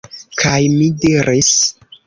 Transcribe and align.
Kaj 0.43 0.55
mi 0.77 0.89
diris: 1.05 1.55